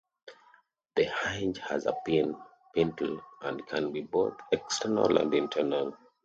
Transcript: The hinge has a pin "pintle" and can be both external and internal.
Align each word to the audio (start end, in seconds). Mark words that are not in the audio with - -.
The 0.95 1.03
hinge 1.03 1.59
has 1.59 1.85
a 1.85 1.93
pin 2.03 2.35
"pintle" 2.73 3.21
and 3.43 3.67
can 3.67 3.91
be 3.91 4.01
both 4.01 4.33
external 4.51 5.15
and 5.19 5.31
internal. 5.31 5.95